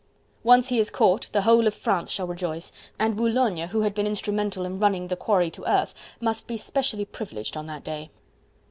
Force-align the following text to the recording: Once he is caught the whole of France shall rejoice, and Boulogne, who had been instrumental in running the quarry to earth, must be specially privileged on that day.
Once 0.41 0.69
he 0.69 0.79
is 0.79 0.89
caught 0.89 1.29
the 1.31 1.43
whole 1.43 1.67
of 1.67 1.75
France 1.75 2.09
shall 2.09 2.25
rejoice, 2.25 2.71
and 2.97 3.15
Boulogne, 3.15 3.67
who 3.67 3.81
had 3.81 3.93
been 3.93 4.07
instrumental 4.07 4.65
in 4.65 4.79
running 4.79 5.09
the 5.09 5.15
quarry 5.15 5.51
to 5.51 5.63
earth, 5.71 5.93
must 6.19 6.47
be 6.47 6.57
specially 6.57 7.05
privileged 7.05 7.55
on 7.55 7.67
that 7.67 7.83
day. 7.83 8.09